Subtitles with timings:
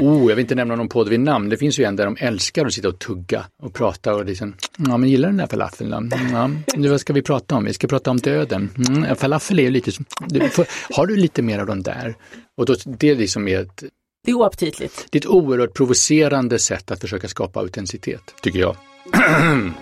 [0.00, 1.48] Oh, jag vill inte nämna någon podd vid namn.
[1.48, 4.54] Det finns ju en där de älskar att sitta och tugga och prata och liksom,
[4.78, 6.08] ja men gillar den där falafeln då?
[6.32, 7.64] Ja, nu vad ska vi prata om?
[7.64, 8.70] Vi ska prata om döden.
[8.88, 9.90] Mm, falafel är ju lite,
[10.28, 10.66] du, får,
[10.96, 12.14] har du lite mer av den där?
[12.56, 13.84] Och då, det är liksom ett
[14.24, 15.06] det är oaptitligt.
[15.10, 18.76] Det är ett oerhört provocerande sätt att försöka skapa autenticitet, tycker jag.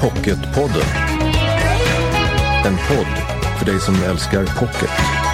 [0.00, 0.88] Pocketpodden.
[2.66, 3.06] En podd
[3.58, 5.27] för dig som älskar pocket.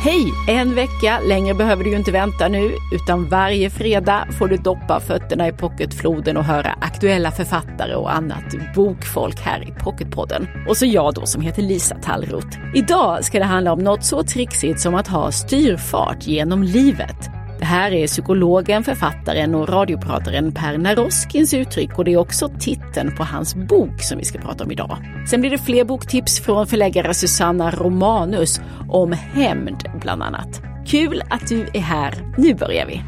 [0.00, 0.32] Hej!
[0.48, 5.00] En vecka längre behöver du ju inte vänta nu, utan varje fredag får du doppa
[5.00, 10.48] fötterna i pocketfloden och höra aktuella författare och annat bokfolk här i Pocketpodden.
[10.68, 12.58] Och så jag då som heter Lisa Tallroth.
[12.74, 17.37] Idag ska det handla om något så trixigt som att ha styrfart genom livet.
[17.58, 23.16] Det här är psykologen, författaren och radioprataren Per Naroskins uttryck och det är också titeln
[23.16, 24.98] på hans bok som vi ska prata om idag.
[25.30, 30.62] Sen blir det fler boktips från förläggare Susanna Romanus om hämnd bland annat.
[30.86, 32.34] Kul att du är här.
[32.36, 33.02] Nu börjar vi!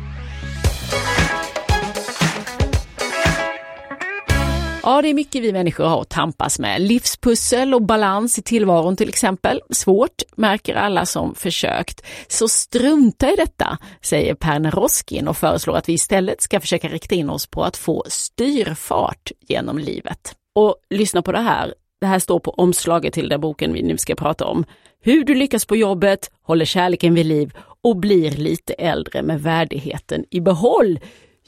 [4.90, 6.80] Ja, det är mycket vi människor har att tampas med.
[6.80, 9.60] Livspussel och balans i tillvaron till exempel.
[9.70, 12.06] Svårt, märker alla som försökt.
[12.28, 17.14] Så strunta i detta, säger Per Roskin och föreslår att vi istället ska försöka rikta
[17.14, 20.34] in oss på att få styrfart genom livet.
[20.54, 21.74] Och lyssna på det här.
[22.00, 24.64] Det här står på omslaget till den boken vi nu ska prata om.
[25.02, 27.52] Hur du lyckas på jobbet, håller kärleken vid liv
[27.82, 30.98] och blir lite äldre med värdigheten i behåll.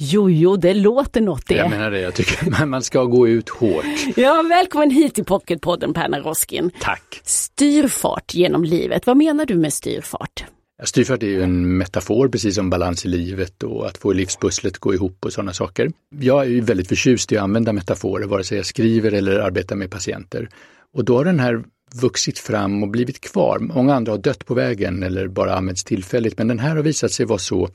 [0.05, 1.55] Jo, jo, det låter något det.
[1.55, 3.85] Jag menar det, jag tycker man ska gå ut hårt.
[4.17, 6.71] Ja, välkommen hit till Pocketpodden Perna Roskin.
[6.81, 7.21] Tack.
[7.25, 10.45] Styrfart genom livet, vad menar du med styrfart?
[10.85, 14.95] Styrfart är ju en metafor, precis som balans i livet och att få livspusslet gå
[14.95, 15.93] ihop och sådana saker.
[16.21, 19.77] Jag är ju väldigt förtjust i att använda metaforer, vare sig jag skriver eller arbetar
[19.77, 20.49] med patienter.
[20.95, 23.59] Och då har den här vuxit fram och blivit kvar.
[23.59, 27.13] Många andra har dött på vägen eller bara använts tillfälligt, men den här har visat
[27.13, 27.69] sig vara så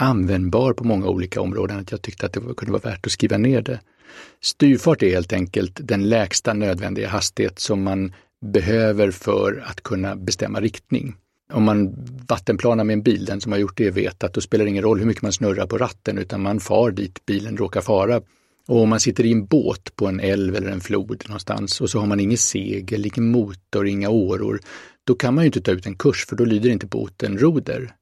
[0.00, 3.38] användbar på många olika områden att jag tyckte att det kunde vara värt att skriva
[3.38, 3.80] ner det.
[4.40, 8.12] Styrfart är helt enkelt den lägsta nödvändiga hastighet som man
[8.46, 11.14] behöver för att kunna bestämma riktning.
[11.52, 11.94] Om man
[12.28, 14.84] vattenplanar med en bil, den som har gjort det vet att då spelar det ingen
[14.84, 18.22] roll hur mycket man snurrar på ratten utan man far dit bilen råkar fara.
[18.68, 21.90] Och om man sitter i en båt på en älv eller en flod någonstans och
[21.90, 24.60] så har man ingen segel, ingen motor, inga åror,
[25.06, 27.94] då kan man ju inte ta ut en kurs för då lyder inte båten roder.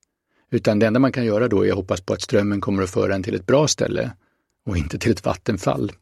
[0.50, 2.90] Utan det enda man kan göra då är att hoppas på att strömmen kommer att
[2.90, 4.10] föra en till ett bra ställe
[4.66, 5.92] och inte till ett vattenfall.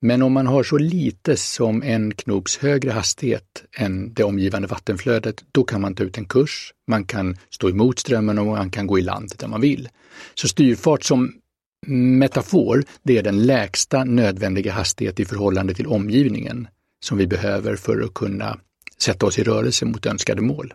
[0.00, 5.44] Men om man har så lite som en knops högre hastighet än det omgivande vattenflödet,
[5.52, 8.86] då kan man ta ut en kurs, man kan stå emot strömmen och man kan
[8.86, 9.88] gå i land där man vill.
[10.34, 11.32] Så styrfart som
[11.86, 16.68] metafor, det är den lägsta nödvändiga hastighet i förhållande till omgivningen
[17.04, 18.58] som vi behöver för att kunna
[18.98, 20.74] sätta oss i rörelse mot önskade mål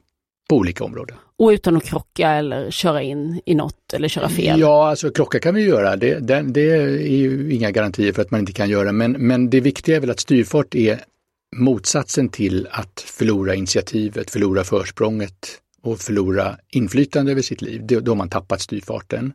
[0.50, 1.18] på olika områden.
[1.42, 4.60] Och utan att krocka eller köra in i något eller köra fel?
[4.60, 5.96] Ja, alltså krocka kan vi göra.
[5.96, 9.50] Det, det, det är ju inga garantier för att man inte kan göra, men, men
[9.50, 11.00] det viktiga är väl att styrfart är
[11.56, 17.82] motsatsen till att förlora initiativet, förlora försprånget och förlora inflytande över sitt liv.
[17.86, 19.34] Då har man tappat styrfarten.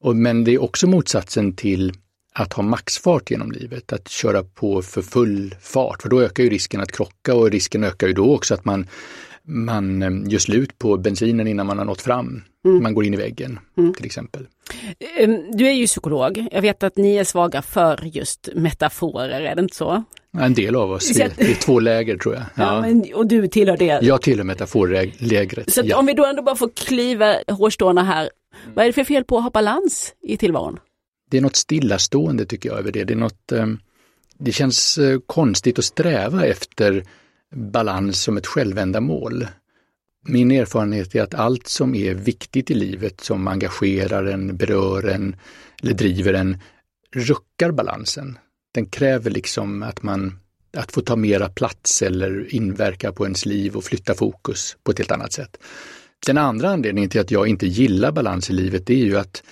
[0.00, 1.92] Och, men det är också motsatsen till
[2.32, 6.50] att ha maxfart genom livet, att köra på för full fart, för då ökar ju
[6.50, 8.86] risken att krocka och risken ökar ju då också att man
[9.44, 12.42] man eh, gör slut på bensinen innan man har nått fram.
[12.64, 12.82] Mm.
[12.82, 13.94] Man går in i väggen mm.
[13.94, 14.46] till exempel.
[15.18, 16.46] Ehm, du är ju psykolog.
[16.52, 20.04] Jag vet att ni är svaga för just metaforer, är det inte så?
[20.38, 22.42] En del av oss, det är två läger tror jag.
[22.54, 22.62] Ja.
[22.62, 23.98] ja men, och du tillhör det?
[24.02, 25.72] Jag tillhör metaforlägret.
[25.72, 25.96] Så ja.
[25.96, 28.30] om vi då ändå bara får kliva hårstråna här,
[28.74, 30.78] vad är det för fel på att ha balans i tillvaron?
[31.30, 33.04] Det är något stillastående tycker jag över det.
[33.04, 33.78] Det, är något, ehm,
[34.38, 37.04] det känns eh, konstigt att sträva efter
[37.54, 39.46] balans som ett självändamål.
[40.26, 45.36] Min erfarenhet är att allt som är viktigt i livet, som engagerar en, berör en
[45.82, 46.58] eller driver en,
[47.12, 48.38] ruckar balansen.
[48.74, 50.38] Den kräver liksom att man
[50.76, 54.98] att få ta mera plats eller inverka på ens liv och flytta fokus på ett
[54.98, 55.56] helt annat sätt.
[56.26, 59.42] Den andra anledningen till att jag inte gillar balans i livet det är ju att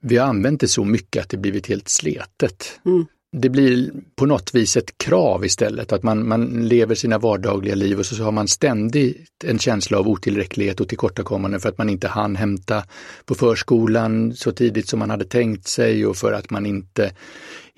[0.00, 2.80] vi har använt det så mycket att det blivit helt sletet.
[2.84, 7.74] Mm det blir på något vis ett krav istället, att man, man lever sina vardagliga
[7.74, 11.90] liv och så har man ständigt en känsla av otillräcklighet och tillkortakommande för att man
[11.90, 12.84] inte hann hämta
[13.24, 17.12] på förskolan så tidigt som man hade tänkt sig och för att man inte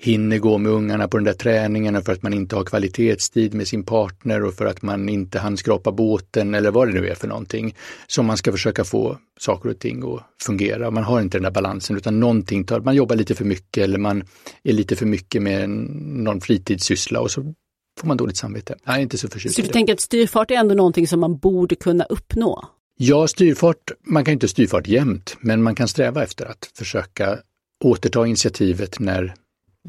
[0.03, 3.53] hinner gå med ungarna på den där träningen och för att man inte har kvalitetstid
[3.53, 7.07] med sin partner och för att man inte hann skrapa båten eller vad det nu
[7.07, 7.75] är för någonting
[8.07, 10.91] som man ska försöka få saker och ting att fungera.
[10.91, 13.97] Man har inte den där balansen utan någonting tar, man jobbar lite för mycket eller
[13.97, 14.23] man
[14.63, 17.53] är lite för mycket med någon fritidssyssla och så
[17.99, 18.75] får man dåligt samvete.
[18.85, 21.37] Jag är inte så förtjust Så du tänker att styrfart är ändå någonting som man
[21.37, 22.65] borde kunna uppnå?
[22.97, 27.39] Ja, styrfart, man kan inte styrfart jämt, men man kan sträva efter att försöka
[27.83, 29.33] återta initiativet när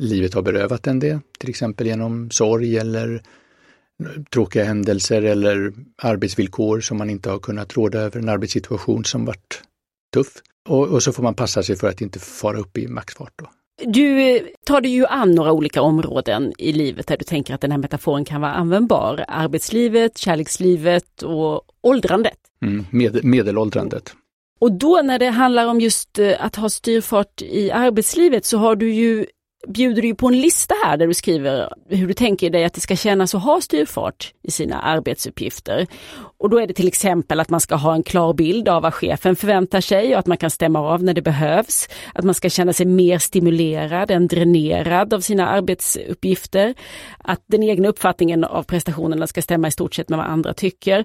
[0.00, 3.22] livet har berövat en det, till exempel genom sorg eller
[4.32, 9.62] tråkiga händelser eller arbetsvillkor som man inte har kunnat råda över, en arbetssituation som varit
[10.14, 10.32] tuff.
[10.68, 13.32] Och, och så får man passa sig för att inte fara upp i maxfart.
[13.36, 13.50] Då.
[13.84, 17.60] Du eh, tar dig ju an några olika områden i livet där du tänker att
[17.60, 19.24] den här metaforen kan vara användbar.
[19.28, 22.38] Arbetslivet, kärlekslivet och åldrandet.
[22.62, 24.14] Mm, med, medelåldrandet.
[24.60, 28.76] Och då när det handlar om just eh, att ha styrfart i arbetslivet så har
[28.76, 29.26] du ju
[29.66, 32.80] bjuder du på en lista här där du skriver hur du tänker dig att det
[32.80, 35.86] ska kännas att ha styrfart i sina arbetsuppgifter.
[36.38, 38.94] Och då är det till exempel att man ska ha en klar bild av vad
[38.94, 41.88] chefen förväntar sig och att man kan stämma av när det behövs.
[42.14, 46.74] Att man ska känna sig mer stimulerad än dränerad av sina arbetsuppgifter.
[47.18, 51.04] Att den egna uppfattningen av prestationerna ska stämma i stort sett med vad andra tycker.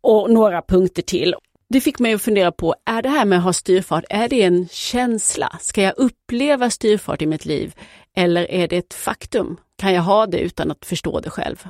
[0.00, 1.34] Och några punkter till.
[1.72, 4.42] Det fick mig att fundera på, är det här med att ha styrfart, är det
[4.42, 5.58] en känsla?
[5.60, 7.74] Ska jag uppleva styrfart i mitt liv?
[8.16, 9.56] Eller är det ett faktum?
[9.78, 11.68] Kan jag ha det utan att förstå det själv?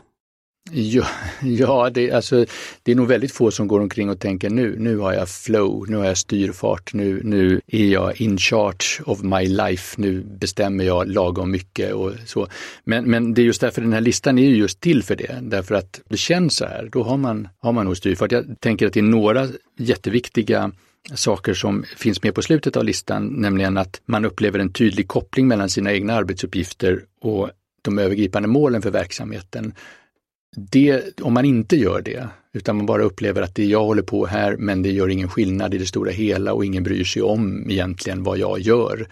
[0.70, 1.06] Ja,
[1.42, 2.44] ja det, alltså,
[2.82, 5.84] det är nog väldigt få som går omkring och tänker nu, nu har jag flow,
[5.88, 10.84] nu har jag styrfart, nu, nu är jag in charge of my life, nu bestämmer
[10.84, 12.48] jag lagom mycket och så.
[12.84, 15.74] Men, men det är just därför den här listan är just till för det, därför
[15.74, 18.32] att det känns så här, då har man, har man nog styrfart.
[18.32, 19.48] Jag tänker att det är några
[19.78, 20.72] jätteviktiga
[21.14, 25.48] saker som finns med på slutet av listan, nämligen att man upplever en tydlig koppling
[25.48, 27.50] mellan sina egna arbetsuppgifter och
[27.82, 29.74] de övergripande målen för verksamheten
[30.56, 34.26] det, om man inte gör det, utan man bara upplever att det jag håller på
[34.26, 37.70] här, men det gör ingen skillnad i det stora hela och ingen bryr sig om
[37.70, 39.08] egentligen vad jag gör.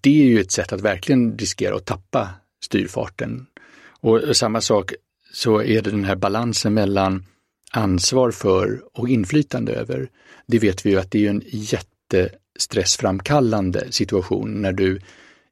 [0.00, 2.28] Det är ju ett sätt att verkligen riskera att tappa
[2.64, 3.46] styrfarten.
[4.00, 4.94] Och samma sak
[5.32, 7.24] så är det den här balansen mellan
[7.70, 10.08] ansvar för och inflytande över.
[10.46, 15.00] Det vet vi ju att det är en jättestressframkallande situation när du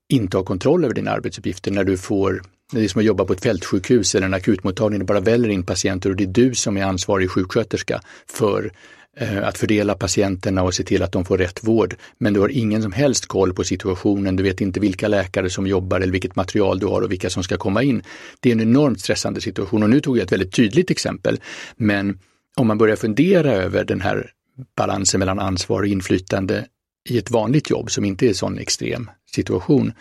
[0.08, 3.32] inte har kontroll över dina arbetsuppgifter, när du får det är som att jobba på
[3.32, 6.76] ett fältsjukhus eller en akutmottagning, det bara väller in patienter och det är du som
[6.76, 8.72] är ansvarig sjuksköterska för
[9.16, 11.96] eh, att fördela patienterna och se till att de får rätt vård.
[12.18, 15.66] Men du har ingen som helst koll på situationen, du vet inte vilka läkare som
[15.66, 18.02] jobbar eller vilket material du har och vilka som ska komma in.
[18.40, 21.40] Det är en enormt stressande situation och nu tog jag ett väldigt tydligt exempel.
[21.76, 22.18] Men
[22.56, 24.30] om man börjar fundera över den här
[24.76, 26.66] balansen mellan ansvar och inflytande
[27.08, 29.92] i ett vanligt jobb som inte är en sån extrem situation,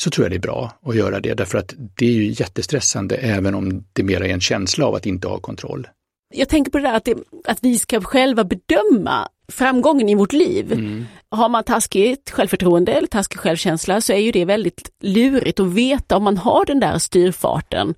[0.00, 3.16] så tror jag det är bra att göra det därför att det är ju jättestressande
[3.16, 5.88] även om det mera är en känsla av att inte ha kontroll.
[6.34, 10.32] Jag tänker på det där att, det, att vi ska själva bedöma framgången i vårt
[10.32, 10.72] liv.
[10.72, 11.06] Mm.
[11.30, 16.16] Har man taskigt självförtroende eller taskig självkänsla så är ju det väldigt lurigt att veta
[16.16, 17.94] om man har den där styrfarten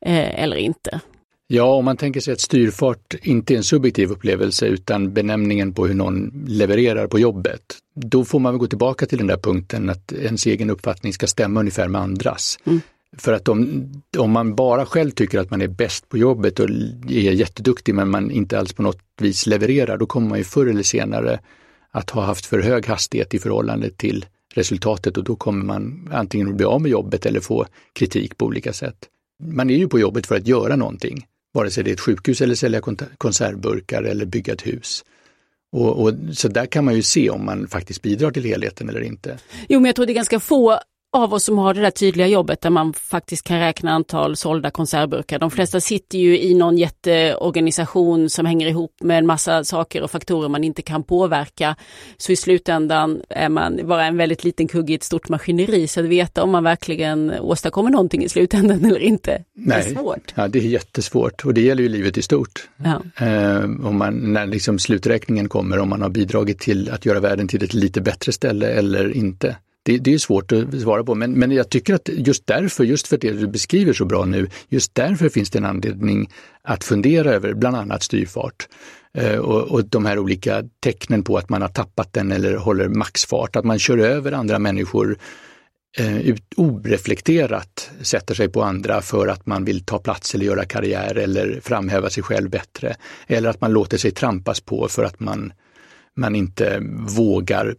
[0.00, 1.00] eh, eller inte.
[1.46, 5.86] Ja, om man tänker sig att styrfart inte är en subjektiv upplevelse utan benämningen på
[5.86, 7.62] hur någon levererar på jobbet,
[7.94, 11.60] då får man gå tillbaka till den där punkten att ens egen uppfattning ska stämma
[11.60, 12.58] ungefär med andras.
[12.64, 12.80] Mm.
[13.16, 16.68] För att om, om man bara själv tycker att man är bäst på jobbet och
[17.08, 20.66] är jätteduktig men man inte alls på något vis levererar, då kommer man ju förr
[20.66, 21.40] eller senare
[21.90, 26.48] att ha haft för hög hastighet i förhållande till resultatet och då kommer man antingen
[26.48, 28.96] att bli av med jobbet eller få kritik på olika sätt.
[29.42, 32.40] Man är ju på jobbet för att göra någonting vare sig det är ett sjukhus
[32.40, 32.80] eller sälja
[33.18, 35.04] konservburkar eller bygga ett hus.
[35.72, 39.00] Och, och, så där kan man ju se om man faktiskt bidrar till helheten eller
[39.00, 39.38] inte.
[39.68, 40.78] Jo, men jag tror det är ganska få
[41.14, 44.70] av oss som har det där tydliga jobbet där man faktiskt kan räkna antal sålda
[44.70, 45.38] konservburkar.
[45.38, 50.10] De flesta sitter ju i någon jätteorganisation som hänger ihop med en massa saker och
[50.10, 51.76] faktorer man inte kan påverka.
[52.16, 56.00] Så i slutändan är man bara en väldigt liten kugge i ett stort maskineri så
[56.00, 59.44] att veta om man verkligen åstadkommer någonting i slutändan eller inte.
[59.54, 59.82] Nej.
[59.84, 60.32] Det är svårt.
[60.34, 62.68] Ja, det är jättesvårt och det gäller ju livet i stort.
[62.76, 63.26] Ja.
[63.26, 67.48] Eh, om man, när liksom sluträkningen kommer, om man har bidragit till att göra världen
[67.48, 69.56] till ett lite bättre ställe eller inte.
[69.86, 73.08] Det, det, är svårt att svara på, men, men jag tycker att just därför, just
[73.08, 76.30] för det du beskriver så bra nu, just därför finns det en anledning
[76.62, 78.68] att fundera över bland annat styrfart.
[79.18, 82.88] Eh, och, och de här olika tecknen på att man har tappat den eller håller
[82.88, 85.18] maxfart, att man kör över andra människor
[85.98, 90.64] eh, ut, oreflekterat sätter sig på andra för att man vill ta plats eller göra
[90.64, 92.96] karriär eller framhäva sig själv bättre.
[93.26, 95.52] Eller att man låter sig trampas på för att man,
[96.16, 96.78] man inte
[97.16, 97.74] vågar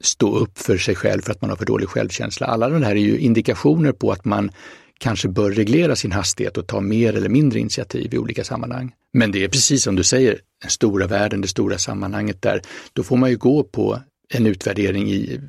[0.00, 2.46] stå upp för sig själv för att man har för dålig självkänsla.
[2.46, 4.50] Alla de här är ju indikationer på att man
[4.98, 8.92] kanske bör reglera sin hastighet och ta mer eller mindre initiativ i olika sammanhang.
[9.12, 13.02] Men det är precis som du säger, den stora världen, det stora sammanhanget där, då
[13.02, 14.00] får man ju gå på
[14.34, 15.40] en utvärdering i,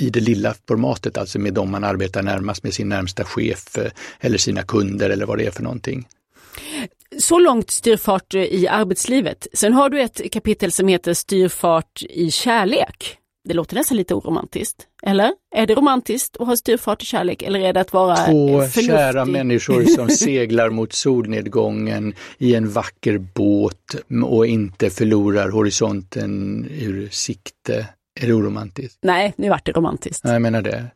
[0.00, 3.90] i det lilla formatet, alltså med dem man arbetar närmast, med sin närmsta chef eh,
[4.20, 6.08] eller sina kunder eller vad det är för någonting.
[7.18, 9.46] Så långt styrfart eh, i arbetslivet.
[9.52, 13.19] Sen har du ett kapitel som heter Styrfart i kärlek.
[13.48, 14.86] Det låter nästan lite oromantiskt.
[15.02, 15.32] Eller?
[15.56, 18.84] Är det romantiskt att ha styrfart i kärlek eller är det att vara Två förnuftig?
[18.86, 23.94] kära människor som seglar mot solnedgången i en vacker båt
[24.24, 27.86] och inte förlorar horisonten ur sikte.
[28.20, 28.98] Är det oromantiskt?
[29.02, 30.24] Nej, nu vart det romantiskt.
[30.24, 30.86] Nej, jag menar det.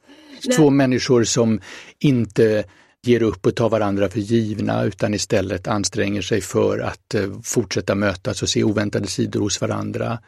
[0.56, 1.60] Två människor som
[1.98, 2.64] inte
[3.06, 7.94] ger upp och tar varandra för givna utan istället anstränger sig för att eh, fortsätta
[7.94, 10.18] mötas och se oväntade sidor hos varandra.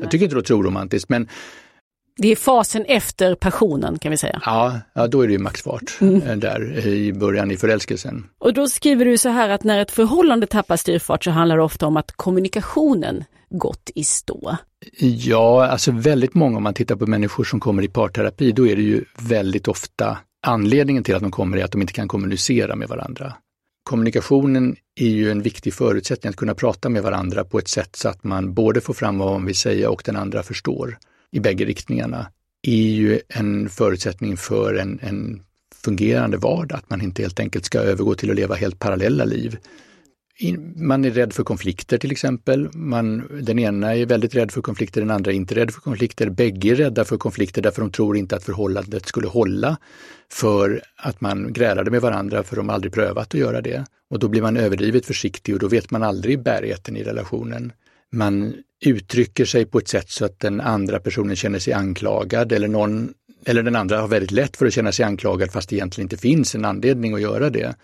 [0.00, 1.28] Jag tycker inte det låter oromantiskt men
[2.16, 4.42] Det är fasen efter passionen kan vi säga.
[4.44, 8.24] ja, ja då är det ju maxfart eh, där eh, i början i förälskelsen.
[8.38, 11.62] Och då skriver du så här att när ett förhållande tappar styrfart så handlar det
[11.62, 14.56] ofta om att kommunikationen gått i stå.
[14.98, 18.76] Ja, alltså väldigt många om man tittar på människor som kommer i parterapi, då är
[18.76, 22.76] det ju väldigt ofta anledningen till att de kommer är att de inte kan kommunicera
[22.76, 23.32] med varandra.
[23.82, 28.08] Kommunikationen är ju en viktig förutsättning att kunna prata med varandra på ett sätt så
[28.08, 30.98] att man både får fram vad man vill säga och den andra förstår
[31.30, 32.26] i bägge riktningarna.
[32.62, 35.42] är ju en förutsättning för en, en
[35.74, 39.58] fungerande vardag, att man inte helt enkelt ska övergå till att leva helt parallella liv.
[40.76, 42.70] Man är rädd för konflikter till exempel.
[42.74, 46.30] Man, den ena är väldigt rädd för konflikter, den andra är inte rädd för konflikter.
[46.30, 49.76] Bägge är rädda för konflikter därför de tror inte att förhållandet skulle hålla
[50.32, 53.84] för att man grälade med varandra för de har aldrig prövat att göra det.
[54.10, 57.72] Och då blir man överdrivet försiktig och då vet man aldrig bärigheten i relationen.
[58.12, 62.68] Man uttrycker sig på ett sätt så att den andra personen känner sig anklagad eller
[62.68, 66.04] någon eller den andra har väldigt lätt för att känna sig anklagad fast det egentligen
[66.04, 67.74] inte finns en anledning att göra det.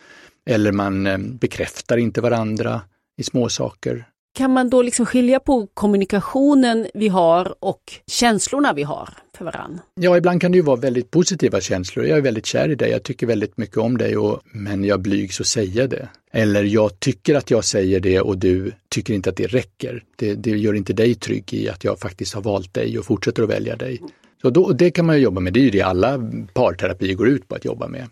[0.48, 2.80] Eller man eh, bekräftar inte varandra
[3.16, 4.04] i små saker.
[4.34, 9.80] Kan man då liksom skilja på kommunikationen vi har och känslorna vi har för varann?
[10.00, 12.06] Ja, ibland kan det ju vara väldigt positiva känslor.
[12.06, 15.00] Jag är väldigt kär i dig, jag tycker väldigt mycket om dig, och, men jag
[15.00, 16.08] blygs att säga det.
[16.32, 20.04] Eller jag tycker att jag säger det och du tycker inte att det räcker.
[20.16, 23.42] Det, det gör inte dig trygg i att jag faktiskt har valt dig och fortsätter
[23.42, 24.00] att välja dig.
[24.42, 27.48] Så då, det kan man jobba med, det är ju det alla parterapier går ut
[27.48, 28.06] på att jobba med.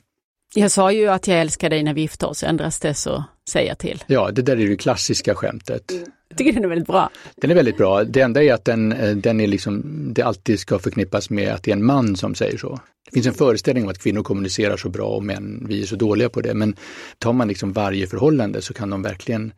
[0.58, 3.68] Jag sa ju att jag älskar dig när vi gifte oss, ändras det så säger
[3.68, 4.04] jag till.
[4.06, 5.92] Ja, det där är det klassiska skämtet.
[6.28, 7.10] Jag tycker den är väldigt bra.
[7.36, 8.04] Den är väldigt bra.
[8.04, 9.82] Det enda är att den, eh, den är liksom,
[10.14, 12.80] det alltid ska förknippas med att det är en man som säger så.
[13.04, 15.96] Det finns en föreställning om att kvinnor kommunicerar så bra och män, vi är så
[15.96, 16.54] dåliga på det.
[16.54, 16.76] Men
[17.18, 19.52] tar man liksom varje förhållande så kan de verkligen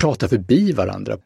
[0.00, 1.18] prata förbi varandra.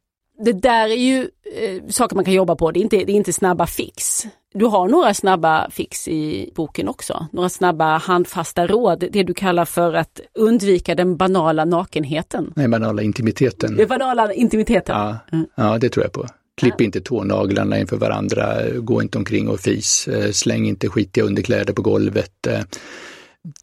[0.44, 3.16] Det där är ju eh, saker man kan jobba på, det är, inte, det är
[3.16, 4.26] inte snabba fix.
[4.54, 9.64] Du har några snabba fix i boken också, några snabba handfasta råd, det du kallar
[9.64, 12.52] för att undvika den banala nakenheten.
[12.56, 13.76] Nej, banala intimiteten.
[13.76, 14.96] Den banala intimiteten.
[14.96, 15.46] Ja, Mm.
[15.54, 16.26] ja, det tror jag på.
[16.56, 21.72] Klipp inte tånaglarna inför varandra, gå inte omkring och fis, eh, släng inte skitiga underkläder
[21.72, 22.46] på golvet.
[22.46, 22.60] eh,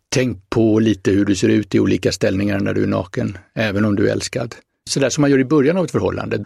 [0.09, 3.85] Tänk på lite hur du ser ut i olika ställningar när du är naken, även
[3.85, 4.55] om du är älskad.
[4.89, 6.45] Sådär som man gör i början av ett förhållande.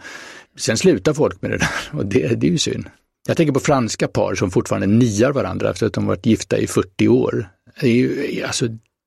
[0.58, 1.68] Sen slutar folk med det där
[1.98, 2.84] och det, det är ju synd.
[3.28, 6.66] Jag tänker på franska par som fortfarande niar varandra efter att de varit gifta i
[6.66, 7.48] 40 år.
[7.80, 8.66] Det, är ju, alltså,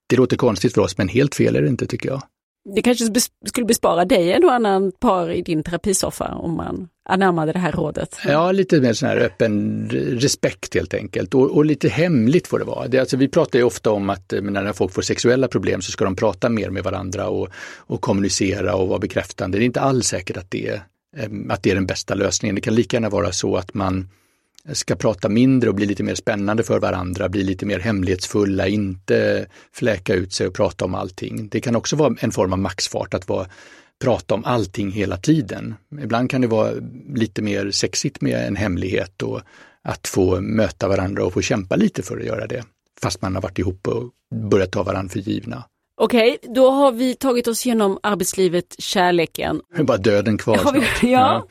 [0.10, 2.22] det låter konstigt för oss, men helt fel är det inte tycker jag.
[2.76, 3.06] Det kanske
[3.46, 7.72] skulle bespara dig en och annan par i din terapisoffa om man anammade det här
[7.72, 8.18] rådet.
[8.26, 12.66] Ja, lite mer sån här öppen respekt helt enkelt och, och lite hemligt får det
[12.66, 12.88] vara.
[12.88, 15.92] Det, alltså, vi pratar ju ofta om att eh, när folk får sexuella problem så
[15.92, 19.58] ska de prata mer med varandra och, och kommunicera och vara bekräftande.
[19.58, 20.84] Det är inte alls säkert att det, är,
[21.18, 22.56] Ehm, att det är den bästa lösningen.
[22.56, 24.10] Det kan lika gärna vara så att man
[24.72, 29.48] ska prata mindre och bli lite mer spännande för varandra, bli lite mer hemlighetsfulla, inte
[29.72, 31.50] fläka ut sig och prata om allting.
[31.50, 33.48] Det kan också vara en form av maxfart att vara,
[34.02, 35.76] prata om allting hela tiden.
[36.02, 36.74] Ibland kan det vara
[37.14, 39.42] lite mer sexigt med en hemlighet och
[39.82, 42.64] att få möta varandra och få kämpa lite för att göra det.
[43.02, 44.10] Fast man har varit ihop och
[44.50, 45.64] börjat ta varandra för givna.
[46.04, 49.62] Okej, då har vi tagit oss igenom arbetslivet, kärleken.
[49.76, 51.48] Det är bara döden kvar Har vi, ja.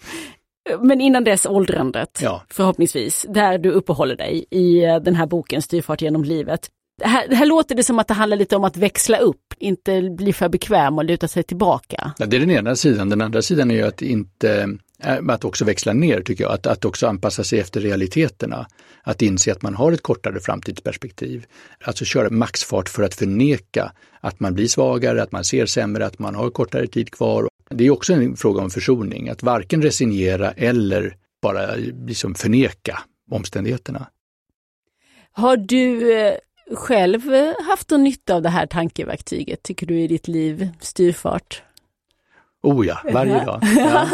[0.81, 2.43] Men innan dess åldrandet, Ja.
[2.51, 6.69] förhoppningsvis, där du uppehåller dig i eh, den här boken Styrfart genom livet.
[7.01, 9.55] Det här, det här låter det som att det handlar lite om att växla upp,
[9.59, 12.13] inte bli för bekväm och luta sig tillbaka.
[12.19, 13.09] Ja, det är den ena sidan.
[13.09, 14.69] Den andra sidan är ju att inte
[15.05, 18.67] Eh, att också växla ner tycker jag, att, att också anpassa sig efter realiteterna.
[19.03, 21.47] Att inse att man har ett kortare framtidsperspektiv.
[21.85, 26.19] Alltså köra maxfart för att förneka att man blir svagare, att man ser sämre, att
[26.19, 27.49] man har kortare tid kvar.
[27.71, 31.75] Det är också en fråga om försoning, att varken resignera eller bara
[32.07, 32.99] liksom förneka
[33.31, 34.07] omständigheterna.
[35.33, 36.35] Har du eh,
[36.75, 37.21] själv
[37.69, 41.63] haft någon nytta av det här tankeverktyget, tycker du, i ditt liv, styrfart?
[42.63, 43.61] Oh ja, varje dag.
[43.77, 44.09] Ja.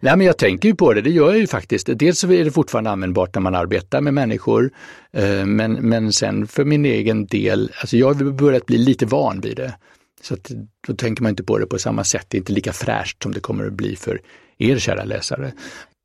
[0.00, 1.88] Nej, men jag tänker ju på det, det gör jag ju faktiskt.
[1.92, 4.70] Dels så är det fortfarande användbart när man arbetar med människor,
[5.12, 9.40] eh, men, men sen för min egen del, alltså jag har börjat bli lite van
[9.40, 9.74] vid det.
[10.22, 10.50] Så att,
[10.86, 12.26] då tänker man inte på det på samma sätt.
[12.28, 14.20] Det är inte lika fräscht som det kommer att bli för
[14.58, 15.52] er kära läsare.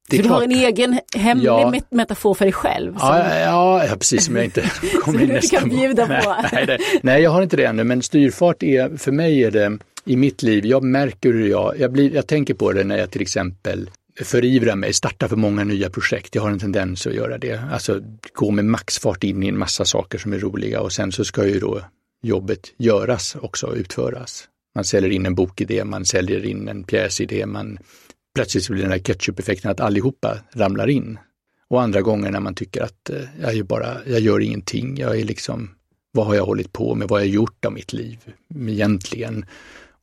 [0.09, 1.73] Det för du har en egen hemlig ja.
[1.89, 2.95] metafor för dig själv?
[2.99, 5.67] Ja, ja, ja, precis som jag inte kommer in nästa på.
[6.51, 9.77] Nej, nej, nej, jag har inte det ännu, men styrfart är, för mig är det
[10.05, 13.11] i mitt liv, jag märker hur jag, jag, blir, jag tänker på det när jag
[13.11, 13.89] till exempel
[14.21, 16.35] förivrar mig, startar för många nya projekt.
[16.35, 17.63] Jag har en tendens att göra det.
[17.71, 18.01] Alltså
[18.33, 21.47] gå med maxfart in i en massa saker som är roliga och sen så ska
[21.47, 21.81] ju då
[22.23, 24.47] jobbet göras också, utföras.
[24.75, 27.79] Man säljer in en bokidé, man säljer in en pjäsidé, man
[28.35, 31.19] plötsligt blir den här ketchup-effekten att allihopa ramlar in.
[31.69, 35.19] Och andra gånger när man tycker att eh, jag, är bara, jag gör ingenting, jag
[35.19, 35.69] är liksom,
[36.11, 38.17] vad har jag hållit på med, vad har jag gjort av mitt liv
[38.67, 39.45] egentligen?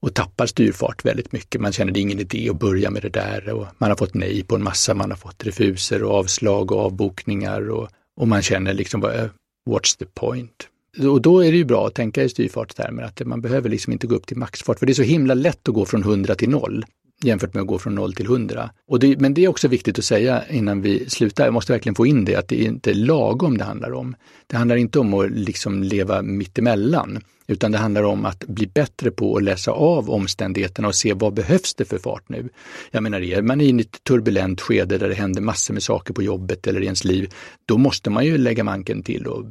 [0.06, 1.60] Och tappar styrfart väldigt mycket.
[1.60, 4.14] Man känner det är ingen idé att börja med det där och man har fått
[4.14, 8.42] nej på en massa, man har fått refuser och avslag och avbokningar och, och man
[8.42, 9.28] känner liksom, eh,
[9.70, 10.68] what's the point?
[10.98, 14.06] Och då är det ju bra att tänka i styrfartstermer, att man behöver liksom inte
[14.06, 16.50] gå upp till maxfart, för det är så himla lätt att gå från 100 till
[16.50, 16.84] 0
[17.22, 18.70] jämfört med att gå från 0 till 100.
[18.88, 21.94] Och det, men det är också viktigt att säga innan vi slutar, jag måste verkligen
[21.94, 24.16] få in det, att det är inte lagom det handlar om.
[24.46, 29.10] Det handlar inte om att liksom leva mittemellan, utan det handlar om att bli bättre
[29.10, 32.48] på att läsa av omständigheterna och se vad behövs det för fart nu.
[32.90, 36.22] Jag menar, är man i ett turbulent skede där det händer massor med saker på
[36.22, 37.34] jobbet eller i ens liv,
[37.66, 39.44] då måste man ju lägga manken till och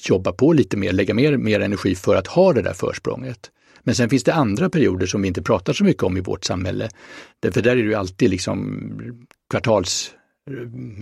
[0.00, 3.50] jobba på lite mer, lägga mer, mer energi för att ha det där försprånget.
[3.82, 6.44] Men sen finns det andra perioder som vi inte pratar så mycket om i vårt
[6.44, 6.88] samhälle.
[7.52, 8.80] För där är det ju alltid liksom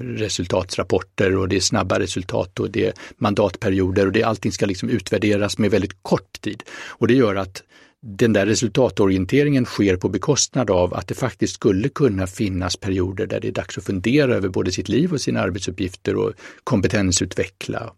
[0.01, 4.89] resultatsrapporter och det är snabba resultat och det är mandatperioder och det, allting ska liksom
[4.89, 6.63] utvärderas med väldigt kort tid.
[6.89, 7.63] Och det gör att
[8.03, 13.41] den där resultatorienteringen sker på bekostnad av att det faktiskt skulle kunna finnas perioder där
[13.41, 16.33] det är dags att fundera över både sitt liv och sina arbetsuppgifter och
[16.65, 17.93] kompetensutveckla.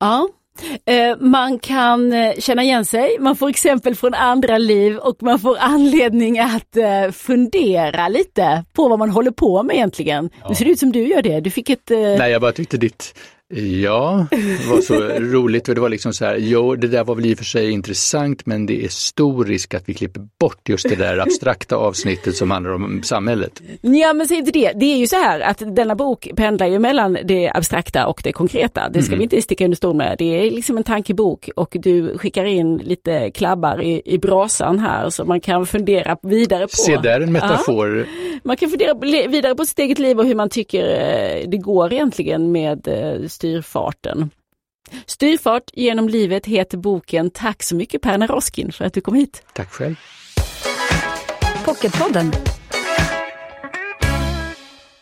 [0.00, 0.28] Ja,
[1.20, 5.56] man kan eh, känna igen sig, man får exempel från andra liv och man får
[5.60, 10.30] anledning att eh, fundera lite på vad man håller på med egentligen.
[10.42, 10.48] Ja.
[10.48, 11.40] Det ser ut som du gör det.
[11.40, 11.90] Du fick ett...
[11.90, 13.14] Nej, jag bara tyckte ditt
[13.54, 17.26] Ja, det var så roligt det var liksom så här, jo det där var väl
[17.26, 20.88] i och för sig intressant men det är stor risk att vi klipper bort just
[20.88, 23.62] det där abstrakta avsnittet som handlar om samhället.
[23.80, 26.78] Ja men säg inte det, det är ju så här att denna bok pendlar ju
[26.78, 28.88] mellan det abstrakta och det konkreta.
[28.88, 29.18] Det ska mm.
[29.18, 30.16] vi inte sticka under stol med.
[30.18, 35.10] Det är liksom en tankebok och du skickar in lite klabbar i, i brasan här
[35.10, 36.76] så man kan fundera vidare på.
[36.76, 37.98] Se där en metafor.
[37.98, 38.94] Ja, man kan fundera
[39.28, 42.88] vidare på sitt eget liv och hur man tycker eh, det går egentligen med
[43.42, 44.30] styrfarten.
[45.06, 47.30] Styrfart genom livet heter boken.
[47.30, 49.42] Tack så mycket Per Naroskin för att du kom hit.
[49.54, 49.94] Tack själv.
[51.64, 52.32] Pocketpodden.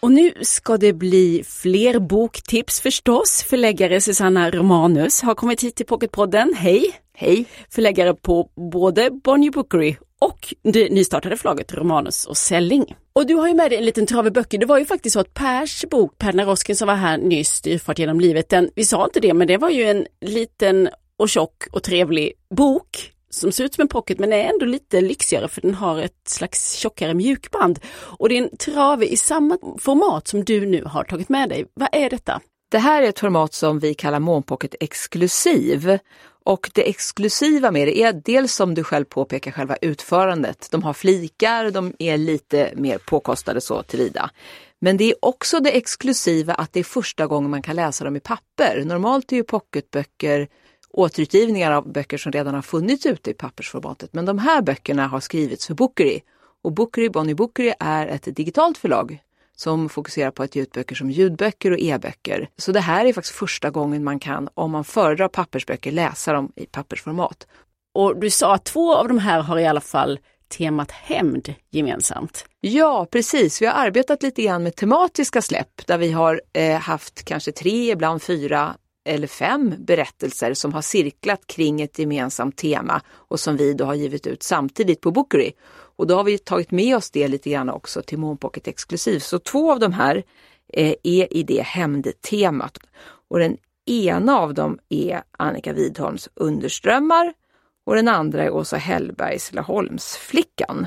[0.02, 3.44] Och nu ska det bli fler boktips förstås.
[3.48, 6.54] Förläggare Susanna Romanus har kommit hit till Pocketpodden.
[6.56, 6.92] Hej!
[7.14, 7.44] Hej!
[7.70, 12.94] Förläggare på både Bonnier Bookery och det nystartade förlaget Romanus och Selling.
[13.12, 14.58] Och du har ju med dig en liten trave böcker.
[14.58, 17.98] Det var ju faktiskt så att Pers bok, Per Naroskin som var här nyss, Styrfart
[17.98, 21.66] genom livet, den, vi sa inte det, men det var ju en liten och tjock
[21.72, 25.60] och trevlig bok som ser ut som en pocket men är ändå lite lyxigare för
[25.60, 27.78] den har ett slags tjockare mjukband.
[27.92, 31.66] Och det är en trave i samma format som du nu har tagit med dig.
[31.74, 32.40] Vad är detta?
[32.70, 35.98] Det här är ett format som vi kallar Månpocket Exklusiv
[36.44, 40.68] och det exklusiva med det är dels som du själv påpekar själva utförandet.
[40.70, 44.30] De har flikar, de är lite mer påkostade så tillvida.
[44.80, 48.16] Men det är också det exklusiva att det är första gången man kan läsa dem
[48.16, 48.82] i papper.
[48.84, 50.48] Normalt är ju pocketböcker
[50.92, 54.12] återutgivningar av böcker som redan har funnits ute i pappersformatet.
[54.12, 56.20] Men de här böckerna har skrivits för Bookery.
[56.62, 59.18] Och Bookery, Bonnie Bookery är ett digitalt förlag
[59.56, 62.48] som fokuserar på att ge ut böcker som ljudböcker och e-böcker.
[62.56, 66.52] Så det här är faktiskt första gången man kan, om man föredrar pappersböcker, läsa dem
[66.56, 67.46] i pappersformat.
[67.94, 70.18] Och du sa att två av de här har i alla fall
[70.58, 72.44] temat hämnd gemensamt.
[72.60, 73.62] Ja, precis.
[73.62, 77.90] Vi har arbetat lite grann med tematiska släpp där vi har eh, haft kanske tre,
[77.90, 83.74] ibland fyra eller fem berättelser som har cirklat kring ett gemensamt tema och som vi
[83.74, 85.52] då har givit ut samtidigt på Bookery.
[85.96, 89.18] Och då har vi tagit med oss det lite grann också till Moonpocket Exklusiv.
[89.18, 90.22] Så två av de här
[90.72, 92.78] eh, är i det hämndtemat.
[93.28, 97.32] Och den ena av dem är Annika Widholms Underströmmar
[97.86, 100.86] och den andra är Åsa Hellbergs Laholmsflickan.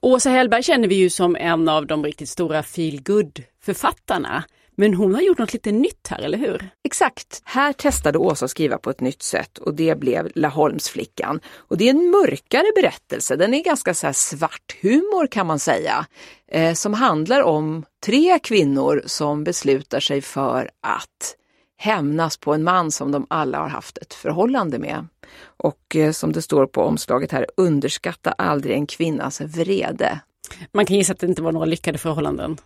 [0.00, 4.44] Åsa Hellberg känner vi ju som en av de riktigt stora feelgood författarna.
[4.74, 6.70] Men hon har gjort något lite nytt här, eller hur?
[6.84, 7.42] Exakt.
[7.44, 11.40] Här testade Åsa att skriva på ett nytt sätt och det blev Laholmsflickan.
[11.56, 13.36] Och det är en mörkare berättelse.
[13.36, 16.06] Den är ganska så svart humor kan man säga.
[16.48, 21.36] Eh, som handlar om tre kvinnor som beslutar sig för att
[21.76, 25.06] hämnas på en man som de alla har haft ett förhållande med.
[25.42, 30.20] Och eh, som det står på omslaget här, underskatta aldrig en kvinnas vrede.
[30.72, 32.56] Man kan gissa att det inte var några lyckade förhållanden.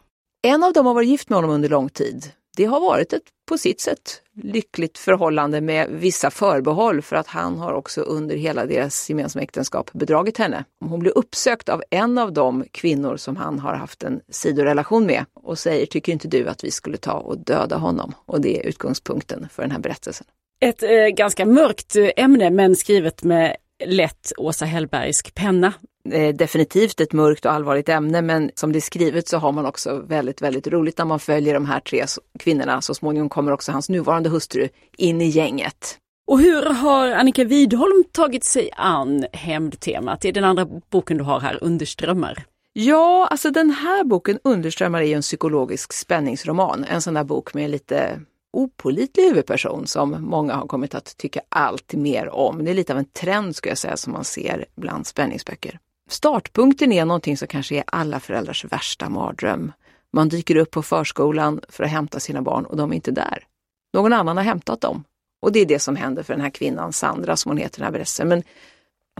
[0.45, 2.33] En av dem har varit gift med honom under lång tid.
[2.57, 7.59] Det har varit ett på sitt sätt lyckligt förhållande med vissa förbehåll för att han
[7.59, 10.65] har också under hela deras gemensamma äktenskap bedragit henne.
[10.81, 15.25] Hon blir uppsökt av en av de kvinnor som han har haft en sidorelation med
[15.35, 18.15] och säger, tycker inte du att vi skulle ta och döda honom?
[18.27, 20.27] Och det är utgångspunkten för den här berättelsen.
[20.61, 25.73] Ett eh, ganska mörkt eh, ämne men skrivet med lätt Åsa Hellbergsk penna.
[26.13, 29.67] Eh, definitivt ett mörkt och allvarligt ämne men som det är skrivet så har man
[29.67, 32.05] också väldigt, väldigt roligt när man följer de här tre
[32.39, 32.81] kvinnorna.
[32.81, 35.99] Så småningom kommer också hans nuvarande hustru in i gänget.
[36.27, 40.21] Och hur har Annika Widholm tagit sig an hämndtemat?
[40.21, 42.45] Det är den andra boken du har här, Underströmmar.
[42.73, 46.85] Ja, alltså den här boken Underströmmar är ju en psykologisk spänningsroman.
[46.85, 48.21] En sån där bok med lite
[48.53, 52.65] opolitlig huvudperson som många har kommit att tycka allt mer om.
[52.65, 55.79] Det är lite av en trend skulle jag säga som man ser bland spänningsböcker.
[56.11, 59.73] Startpunkten är någonting som kanske är alla föräldrars värsta mardröm.
[60.13, 63.47] Man dyker upp på förskolan för att hämta sina barn och de är inte där.
[63.93, 65.05] Någon annan har hämtat dem.
[65.43, 67.81] Och det är det som händer för den här kvinnan, Sandra som hon heter i
[67.81, 68.29] den här berättelsen.
[68.29, 68.43] Men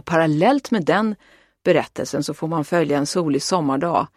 [0.03, 1.15] parallellt med den
[1.63, 4.07] berättelsen så får man följa en solig sommardag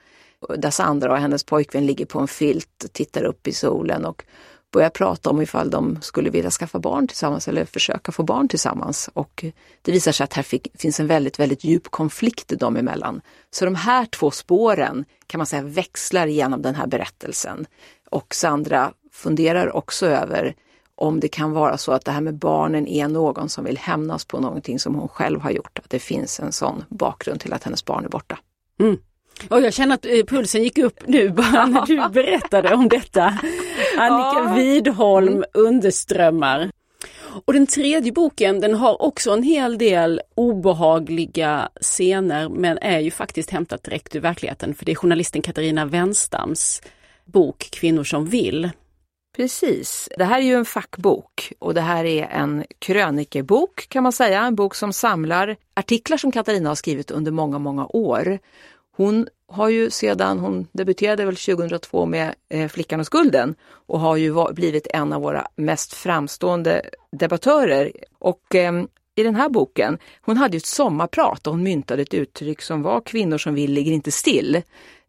[0.56, 4.24] där Sandra och hennes pojkvän ligger på en filt och tittar upp i solen och
[4.72, 9.10] börja prata om ifall de skulle vilja skaffa barn tillsammans eller försöka få barn tillsammans.
[9.12, 9.44] Och
[9.82, 13.20] det visar sig att här fick, finns en väldigt, väldigt djup konflikt dem emellan.
[13.50, 17.66] Så de här två spåren kan man säga växlar genom den här berättelsen.
[18.10, 20.54] Och Sandra funderar också över
[20.94, 24.24] om det kan vara så att det här med barnen är någon som vill hämnas
[24.24, 25.78] på någonting som hon själv har gjort.
[25.78, 28.38] Att det finns en sån bakgrund till att hennes barn är borta.
[28.80, 28.98] Mm.
[29.48, 33.38] Och jag känner att eh, pulsen gick upp nu bara när du berättade om detta.
[34.02, 34.54] Annika.
[34.54, 35.44] Widholm, mm.
[35.52, 36.70] Underströmmar.
[37.44, 43.10] Och den tredje boken den har också en hel del obehagliga scener men är ju
[43.10, 46.82] faktiskt hämtat direkt ur verkligheten för det är journalisten Katarina Wenstams
[47.24, 48.70] bok Kvinnor som vill.
[49.36, 50.08] Precis.
[50.16, 54.42] Det här är ju en fackbok och det här är en krönikebok kan man säga.
[54.42, 58.38] En bok som samlar artiklar som Katarina har skrivit under många, många år.
[58.96, 63.54] Hon har ju sedan hon debuterade väl 2002 med eh, Flickan och skulden
[63.86, 66.82] och har ju blivit en av våra mest framstående
[67.12, 67.92] debattörer.
[68.18, 68.72] Och eh,
[69.16, 72.82] i den här boken, hon hade ju ett sommarprat och hon myntade ett uttryck som
[72.82, 74.62] var kvinnor som vill ligger inte still.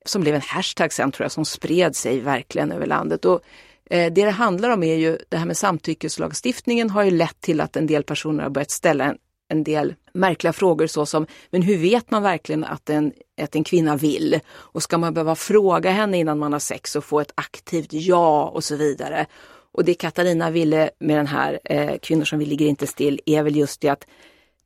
[0.06, 3.26] Som blev en hashtag sen tror jag som spred sig verkligen över landet.
[3.26, 3.42] Och
[3.90, 7.62] eh, det det handlar om är ju det här med samtyckeslagstiftningen har ju lett till
[7.62, 9.18] att en del personer har börjat ställa en
[9.50, 13.96] en del märkliga frågor såsom, men hur vet man verkligen att en, att en kvinna
[13.96, 14.40] vill?
[14.50, 18.46] Och ska man behöva fråga henne innan man har sex och få ett aktivt ja
[18.46, 19.26] och så vidare.
[19.72, 23.44] Och det Katarina ville med den här eh, Kvinnor som vill ligger inte still är
[23.44, 24.06] väl just det att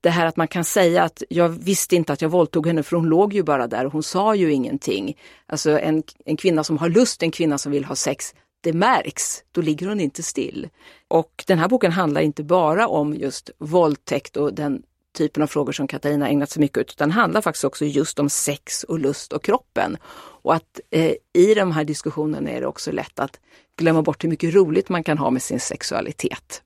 [0.02, 2.96] det här att man kan säga att jag visste inte att jag våldtog henne för
[2.96, 5.18] hon låg ju bara där och hon sa ju ingenting.
[5.46, 9.44] Alltså en, en kvinna som har lust, en kvinna som vill ha sex, det märks,
[9.52, 10.70] då ligger hon inte still.
[11.08, 14.84] Och den här boken handlar inte bara om just våldtäkt och den
[15.18, 18.30] typen av frågor som Katarina ägnat sig mycket åt, utan handlar faktiskt också just om
[18.30, 19.98] sex och lust och kroppen.
[20.42, 23.40] Och att eh, i de här diskussionerna är det också lätt att
[23.78, 26.62] glömma bort hur mycket roligt man kan ha med sin sexualitet.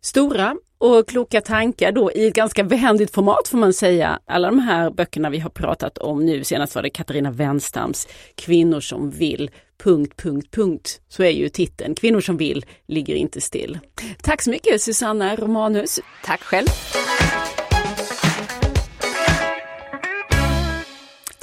[0.00, 4.18] Stora och kloka tankar då i ett ganska behändigt format får man säga.
[4.26, 8.80] Alla de här böckerna vi har pratat om nu, senast var det Katarina Wenstams Kvinnor
[8.80, 9.50] som vill
[9.84, 11.94] punkt, punkt, punkt, så är ju titeln.
[11.94, 13.78] Kvinnor som vill ligger inte still.
[14.22, 16.00] Tack så mycket Susanna Romanus.
[16.24, 16.66] Tack själv.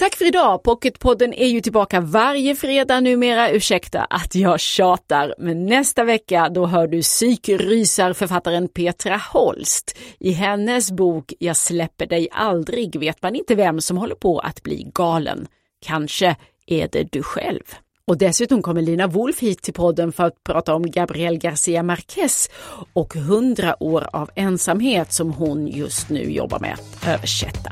[0.02, 0.64] Tack för idag!
[0.64, 3.52] Pocketpodden är ju tillbaka varje fredag numera.
[3.52, 9.98] Ursäkta att jag tjatar, men nästa vecka då hör du psykrysarförfattaren Petra Holst.
[10.20, 14.64] I hennes bok Jag släpper dig aldrig vet man inte vem som håller på att
[14.64, 15.48] bli galen.
[15.86, 16.36] Kanske
[16.68, 17.64] är det du själv.
[18.08, 22.50] Och dessutom kommer Lina Wolf hit till podden för att prata om Gabriel Garcia Marquez
[22.94, 27.72] och hundra år av ensamhet som hon just nu jobbar med att översätta.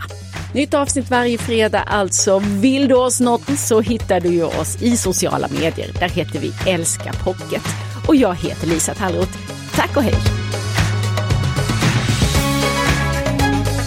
[0.53, 2.39] Nytt avsnitt varje fredag alltså.
[2.39, 5.91] Vill du oss något så hittar du ju oss i sociala medier.
[5.99, 7.63] Där heter vi Älska Pocket.
[8.07, 9.37] Och jag heter Lisa Tallroth.
[9.75, 10.15] Tack och hej!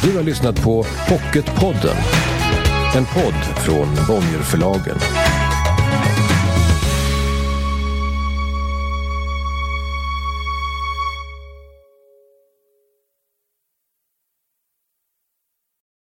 [0.04, 1.96] Du har lyssnat på Pocketpodden.
[2.96, 4.96] En podd från Bonnierförlagen.